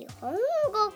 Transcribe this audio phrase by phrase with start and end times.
[0.00, 0.38] 日本語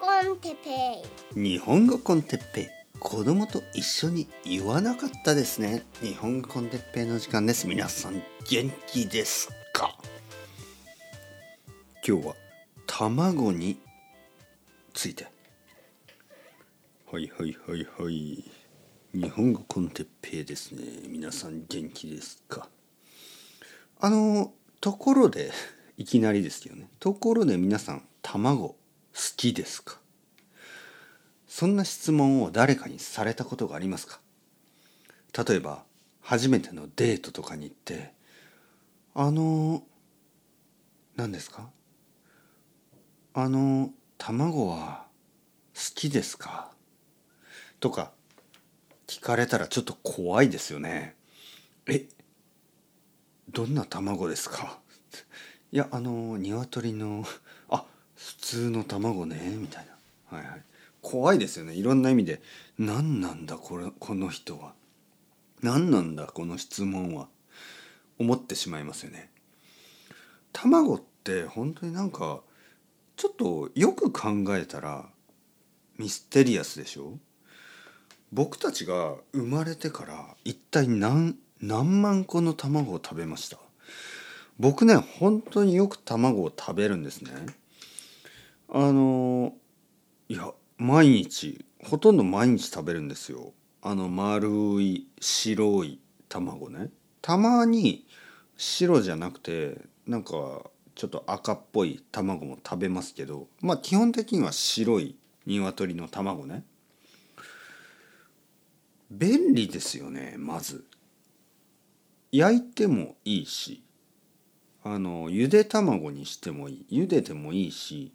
[0.00, 1.02] コンテペ
[1.36, 1.38] イ。
[1.38, 2.68] 日本語コンテッペイ。
[2.98, 5.84] 子供と一緒に言わなかったですね。
[6.00, 7.66] 日本語コンテッペイの時間です。
[7.66, 9.94] 皆さん元気ですか？
[12.02, 12.34] 今日は
[12.86, 13.78] 卵に
[14.94, 15.26] ついて。
[17.12, 18.42] はいはいはいはい。
[19.12, 20.82] 日本語コンテッペイですね。
[21.08, 22.70] 皆さん元気ですか？
[24.00, 25.50] あのところで
[25.98, 26.88] いきなりですけどね。
[27.00, 28.76] ところで皆さん卵
[29.14, 29.98] 好きですか？
[31.46, 34.20] そんな質問を誰かにされたことがありますか？
[35.46, 35.84] 例えば
[36.20, 38.12] 初めてのデートとかに行って
[39.14, 39.84] 「あの
[41.16, 41.70] 何ですか？
[43.34, 45.06] あの卵は
[45.74, 46.72] 好きですか?」
[47.80, 48.12] とか
[49.06, 51.16] 聞かれたらちょっと怖いですよね。
[51.86, 52.08] え
[53.50, 54.80] どんな卵ですか？
[55.70, 57.24] いやあの鶏の
[58.16, 59.86] 普通の卵ねみたい
[60.30, 60.36] な。
[60.38, 60.62] はいはい。
[61.02, 61.74] 怖いですよね。
[61.74, 62.40] いろんな意味で。
[62.78, 64.72] 何なんだこれこの人は。
[65.62, 67.28] 何なんだこの質問は。
[68.18, 69.30] 思ってしまいますよね。
[70.52, 72.40] 卵って本当になんか
[73.16, 75.06] ちょっとよく考えたら
[75.98, 77.18] ミステリアスでしょ。
[78.32, 83.58] 僕たちが生まれてから一体何何万個の卵を食べました。
[84.58, 87.30] 僕ね本当によく卵を食べるんですね。
[88.68, 89.54] あの
[90.28, 93.52] いや毎日ほとんど毎日食べるんですよ。
[93.82, 94.48] あの丸
[94.80, 96.90] い白い卵ね。
[97.20, 98.06] たまに
[98.56, 100.62] 白じゃなくてなんか
[100.94, 106.64] ちょっと赤っぽい卵も食べますけどまあ基本的には白い鶏の卵ね。
[109.10, 110.84] 便利ですよねまず。
[112.32, 113.84] 焼いてもいいし
[114.82, 118.12] あのゆで卵にしてもいい茹でてもいいし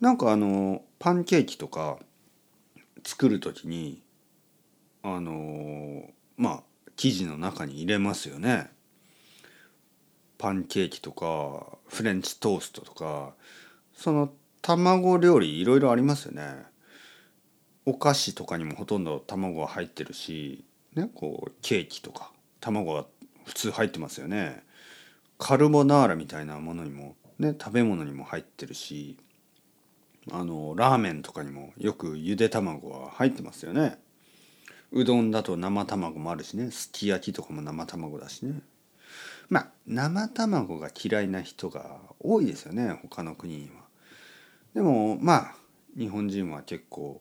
[0.00, 1.98] なんかあのパンケーキとか
[3.04, 4.02] 作る時に
[5.02, 6.62] あのまあ
[6.96, 8.70] 生地の中に入れますよね。
[10.38, 13.34] パンケーキとかフレンチトーストとか
[13.94, 16.64] その卵料理いろいろありますよね。
[17.86, 23.04] お菓子とかにもほとんど卵が入ってるし、ね、こうケーキとか卵が
[23.44, 24.62] 普通入ってますよね。
[25.38, 29.18] カルボナーラみたいなものにもね食べ物にも入ってるし
[30.30, 33.98] あのラーメンとかにもよくゆで卵は入ってますよね。
[34.92, 36.70] うどんだと生卵もあるしね。
[36.70, 38.60] すき焼きとかも生卵だしね。
[39.48, 42.98] まあ生卵が嫌いな人が多いですよね。
[43.02, 43.82] 他の国には。
[44.74, 45.54] でもまあ
[45.98, 47.20] 日本人は結構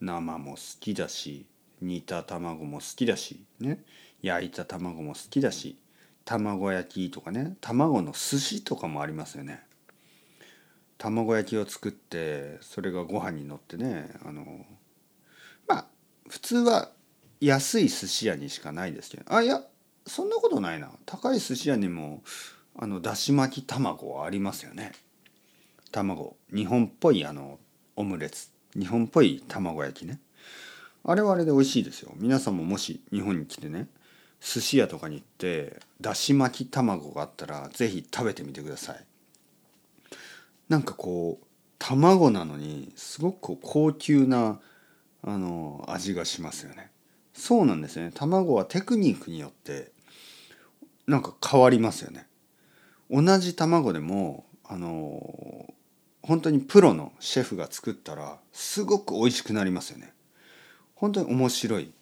[0.00, 1.46] 生も好きだし
[1.80, 3.82] 煮た卵も好きだしね。
[4.22, 5.76] 焼いた卵も好きだし
[6.24, 7.56] 卵焼きとかね。
[7.60, 9.62] 卵の寿司とかもありますよね。
[11.10, 14.44] 卵焼きを作ってそれがご飯に乗ってねあの
[15.66, 15.86] まあ
[16.28, 16.90] 普通は
[17.40, 19.62] 安い寿司屋にしかないですけどあいや
[20.06, 20.90] そんなことないな。
[21.06, 22.22] 高い寿司屋にも
[22.76, 24.92] あのだし巻き卵はありますよね。
[25.92, 26.36] 卵。
[26.54, 27.58] 日本っぽいあの
[27.96, 28.48] オムレツ。
[28.78, 30.20] 日本っぽい卵焼きね。
[31.04, 32.12] あれはあれで美味しいですよ。
[32.16, 33.88] 皆さんももし日本に来てね
[34.40, 39.04] 寿司屋とかに行ってだし巻き卵があったら是非食べてみてください。
[40.68, 41.46] なんかこう
[41.78, 44.60] 卵なのにすごく高級な
[45.22, 46.90] あの味がしますよね。
[47.32, 48.10] そうなんですね。
[48.14, 49.92] 卵はテクニックによって
[51.06, 52.26] なんか変わりますよね。
[53.10, 55.74] 同じ卵でもあの
[56.22, 60.12] 本当にプロのシェフが作ったらすごく美味しくなりますよね。
[60.94, 61.92] 本当に面白い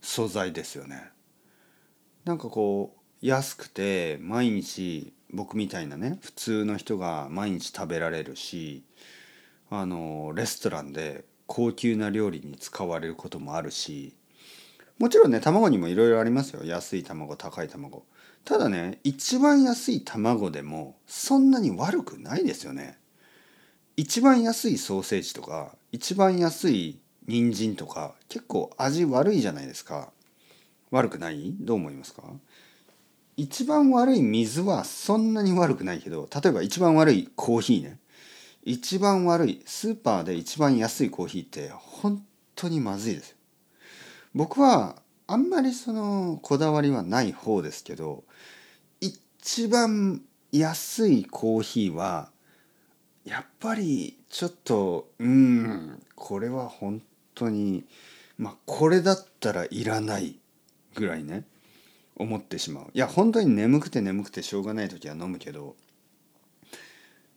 [0.00, 1.10] 素材ですよね。
[2.24, 8.82] なんかこう安くて毎日僕みたいなね普通の人が毎日食べられるし
[9.70, 14.14] あのレストランで高級な料理に使われることもあるし
[14.98, 16.64] もちろんね卵にもいろいろありますよ。
[16.64, 18.04] 安い卵高い卵。
[18.44, 22.98] ただね一番安い卵でもそんなに悪くないですよね。
[23.96, 30.12] 一番安いソーセージとか一番安い人参とか結構味悪いじゃないですか。
[30.90, 31.54] 悪くない？
[31.58, 32.22] どう思いますか？
[33.36, 37.98] 一番悪い水はそんなに悪くないけど例えば一番悪いコーヒーね。
[38.62, 42.24] 一番悪いスーパーで一番安いコーヒーって本
[42.54, 43.36] 当にまずいです。
[44.34, 44.96] 僕は
[45.26, 48.24] あんまりそのこだわりはない方ですけど
[49.00, 52.30] 一番安いコーヒーは
[53.24, 57.02] やっぱりちょっとうんこれは本
[57.34, 57.84] 当に
[58.38, 60.38] まあこれだったらいらない
[60.94, 61.44] ぐらいね。
[62.16, 62.90] 思ってしまう。
[62.94, 65.76] いや本当に眠くて眠くてしょうがない時は飲むけど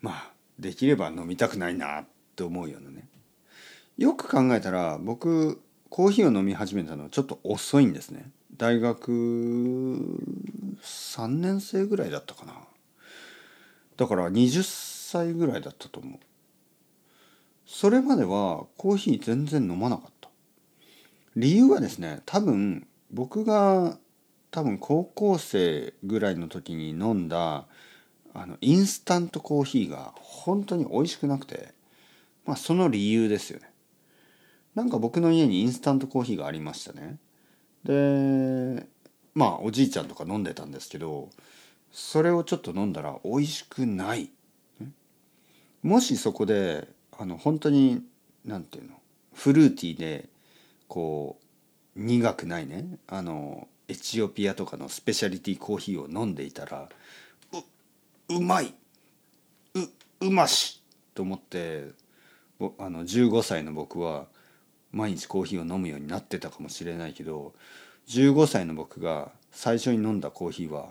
[0.02, 3.08] まあできれば飲みたくないなって思うようなね。
[3.98, 8.32] よく考えたら僕コーヒーを飲み始めたのはちょっと遅いんですね。
[8.56, 9.12] 大学
[10.82, 12.54] 3年生ぐらいだったかな。
[13.98, 14.64] だから20
[15.12, 16.20] 歳ぐらいだったと思う。
[17.66, 20.30] それまではコーヒー全然飲まなかった。
[21.36, 23.98] 理由はですね多分僕が
[24.52, 27.66] 多分高校生ぐらいの時に飲んだ
[28.34, 31.74] あのインスタントコーヒーが本当に美味しくなくて
[32.46, 33.70] まあその理由ですよね。
[34.76, 37.18] なんか僕の家にインスタントコーヒーがありましたね。
[37.84, 38.88] で
[39.34, 41.30] まあおじいちゃんとか飲んでたんですけど
[41.92, 44.32] それをちょっと飲んだら美味しくない。
[45.82, 46.88] もしそこで
[47.18, 48.04] あの本当に
[48.46, 48.98] 何て言うの
[49.34, 50.28] フルーティーで
[50.88, 51.40] こ
[51.96, 52.98] う苦くないね。
[53.08, 56.88] あのエチオピアとかのスペシャリティコーヒーを飲んでいたら
[58.30, 58.74] ううまい
[59.74, 59.80] う
[60.28, 60.82] うまし
[61.16, 61.86] と思って
[62.78, 64.28] あの15歳の僕は
[64.92, 67.54] 毎日コーヒーを飲むようになってたかもしれないけど
[68.08, 70.90] 15歳の僕が最初に飲んだコーヒーは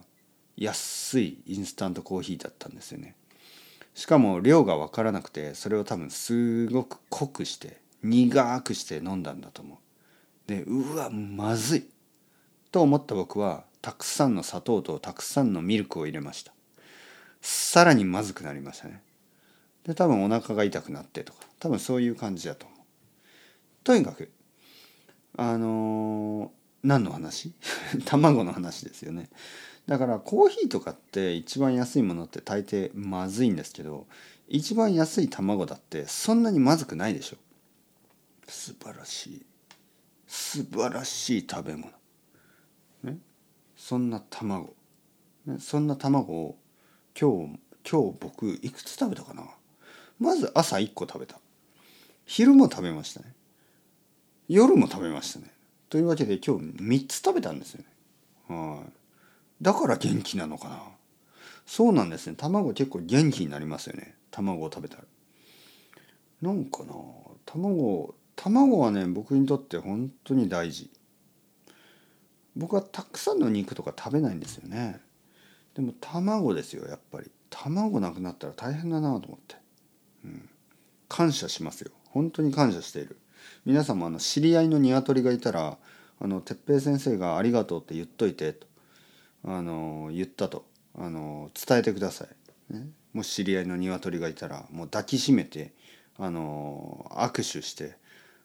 [0.57, 3.15] 安いインスタントコーヒーだったんですよね。
[3.95, 9.79] しかも量が分からなくてそれを多分すごく濃くして苦くして飲んだんだと思う。
[10.49, 11.87] でうわまずい
[12.71, 16.53] と思った僕はたくさんの砂糖とたくさんのミルクを入れました。
[17.41, 19.03] さらにまずくなりましたね。
[19.85, 22.79] で多分お腹が痛くなってとか多分そういう感じだと思う。
[23.85, 24.31] とにかく
[25.37, 26.49] あのー、
[26.83, 27.53] 何の話？
[28.05, 29.31] 卵の話ですよね。
[29.87, 34.07] だからコーヒーとかって一番安いものって大抵まずいんですけど
[34.47, 37.39] 一番安い卵だってそんなにまずくないでしょ
[38.47, 39.47] 素晴らしい
[40.27, 41.91] 素晴らしい食べ物
[43.03, 43.19] ね。
[43.77, 44.75] そんな卵、
[45.47, 46.59] ね、そんな卵を
[47.19, 47.59] 今日
[47.91, 49.45] 今日僕いくつ食べたかな。
[50.19, 51.39] まず朝1個食べた。
[52.27, 53.33] 昼も食べましたね。
[54.49, 55.51] 夜も食べましたね。
[55.89, 57.87] というわけで今日3つ食べたんですよね。
[58.49, 58.93] はい。
[59.63, 60.83] だから元気なのかな。
[61.67, 62.37] そうなんですね。
[62.37, 64.15] 卵結構元気になりますよね。
[64.31, 65.05] 卵を食べたら。
[66.43, 66.93] なんかな
[67.45, 70.91] 卵卵はね僕にとって本当に大事。
[72.59, 75.01] 僕はたくさんの肉とか食べないんですよね。
[75.75, 77.31] でも卵ですよやっぱり。
[77.51, 79.57] 卵なくなったら大変だなと思って、
[80.25, 80.49] うん、
[81.09, 81.93] 感謝しますよ。
[82.11, 83.17] 本当に感謝している。
[83.65, 85.79] 皆さんもあの知り合いの鶏がいたら
[86.21, 88.67] あの哲平先生が「ありがとう」って言っといてと
[89.45, 90.65] あの言ったと
[90.97, 92.27] あの伝えてくださ
[92.71, 95.73] い、ね、もし知り合いの鶏がいたらもう抱きしめて
[96.19, 97.97] あの握手して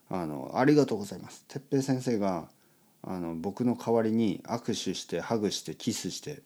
[0.10, 2.48] あの「ありがとうございます」哲平先生が
[3.04, 6.42] あの僕の代わりに握手してハグしてキスして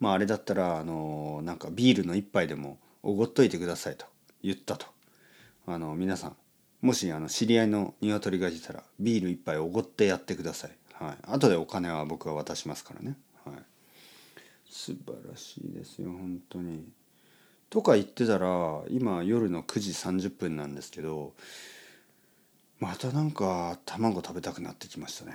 [0.00, 4.06] まああれだったらあのなんかビールの一杯でもおごっといてくださいと
[4.42, 4.86] 言ったと。
[5.66, 6.36] あの皆さん
[6.80, 10.70] もしあの知り合いの鶏がいたらビール一杯おごってやってください。
[10.94, 13.54] はい、後でお金は僕は渡しますからね、はい、
[14.68, 16.84] 素晴らしいですよ本当に。
[17.70, 21.34] とか言ってたら今夜の9時30分なんですけど
[22.80, 25.32] またなんか卵食べたくなってきましたね。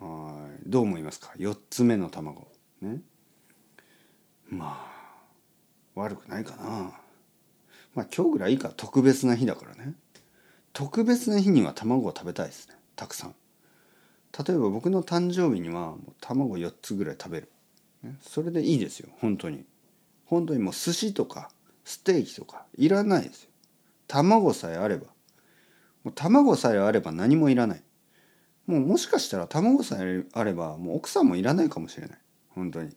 [0.00, 0.70] はい。
[0.70, 2.46] どう思いますか？4つ目の卵。
[2.80, 3.00] ね。
[4.48, 6.92] まあ悪くないかな。
[7.94, 8.72] まあ今日ぐらいいいか。
[8.76, 9.94] 特別な日だからね。
[10.72, 12.76] 特別な日には卵を食べたいですね。
[12.94, 13.34] たくさん。
[14.46, 17.50] 例えば僕の誕生日にはもう卵4つぐらい食べる、
[18.02, 19.08] ね、それでいいですよ。
[19.20, 19.64] 本当に。
[20.26, 21.50] 本当にもう寿司とか
[21.84, 23.50] ステーキとかいらないですよ。
[24.06, 25.06] 卵さえあれば。
[26.14, 27.82] 卵さえあれば何もいらない。
[28.66, 32.18] もうもしかしたら卵さえあればもう奥さんもいらないかもしれない。
[32.50, 32.94] 本当に。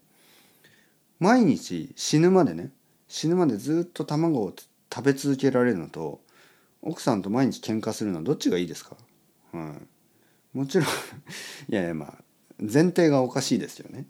[1.20, 2.72] 毎日死ぬまでね
[3.08, 4.54] 死ぬまでずっと卵を
[4.94, 6.20] 食べ続けられるのと
[6.82, 8.98] 奥さんと毎日喧嘩するのはどっちがいいですか？
[9.54, 9.76] は
[10.54, 10.58] い。
[10.58, 10.88] もちろん
[11.70, 12.14] いやいやまあ
[12.60, 14.06] 前提がおかしいですよね。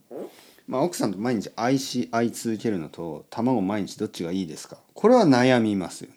[0.68, 4.78] まあ、奥さんと毎日愛し愛い続けるのと卵毎日どっちがいいですか？
[4.94, 6.16] これは悩みますよね。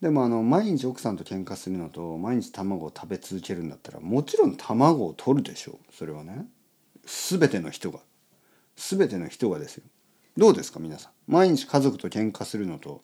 [0.00, 5.76] でもあの毎日奥さんと喧嘩するのと毎日卵を食べ続けるんだったらもちろん卵を取るでしょう。
[5.94, 6.46] それはね。
[7.04, 8.00] 全ての人が。
[8.76, 9.84] 全ての人がですよ。
[10.38, 11.12] どうですか皆さん？
[11.30, 13.02] 毎日家族と喧嘩するのと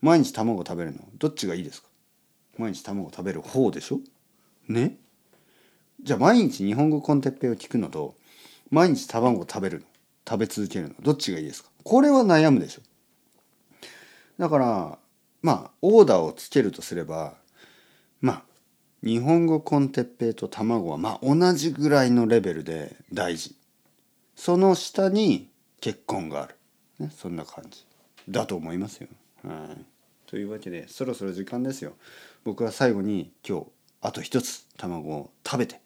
[0.00, 1.88] 毎日卵を食べるのどっちがいいですか？
[2.56, 3.98] 毎日卵を食べる方でしょ？
[4.68, 4.96] ね？
[6.00, 8.14] じゃあ毎日日本語コンテッペイを聞くのと
[8.70, 9.86] 毎日卵を食べるの
[10.28, 11.70] 食べ続けるのどっちがいいですか？
[11.82, 12.82] これは悩むでしょ。
[14.38, 14.98] だから
[15.42, 17.34] まあオーダーをつけるとすれば
[18.20, 18.42] まあ
[19.02, 23.54] 日本語コンテッペイと卵はまあ同じぐらいのレベルで大事。
[24.34, 26.56] その下に結婚がある、
[26.98, 27.84] ね、そんな感じ。
[28.28, 29.08] だと思いますよ。
[29.44, 29.84] はい。
[30.26, 31.94] というわけでそろそろ時間ですよ。
[32.44, 33.66] 僕は最後に今日
[34.00, 35.80] あと一つ卵を食べて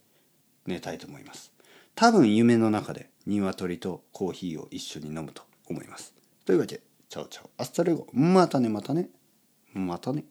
[0.67, 1.53] 寝たいと思います。
[1.95, 6.15] 多分夢の中で鶏とコーヒーを一緒に飲むと思います。
[6.45, 8.07] というわけで Ciao ciao。Hasta luego。
[8.13, 9.09] またねまたね。
[9.75, 10.25] またね。